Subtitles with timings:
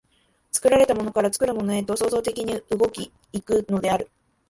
[0.51, 4.09] 作られたものから作るものへと創造的に動き行くのである。